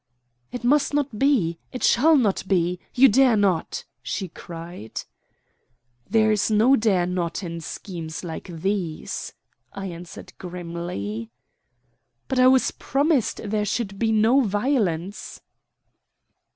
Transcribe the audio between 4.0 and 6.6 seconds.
she cried. "There is